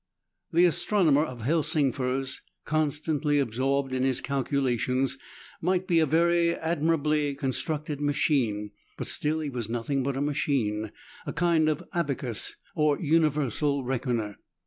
[0.51, 5.15] The astronomer ot Helsingfors, constantly absorbed in his calculations,
[5.61, 10.91] might be a very admirably constructed machine, but still he was nothing but a machine,
[11.27, 14.37] a kind of abacus, or universal reckoner.